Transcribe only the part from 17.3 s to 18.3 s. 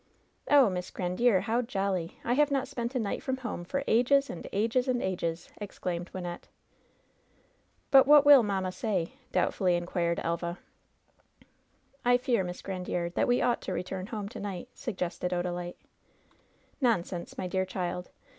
my dear child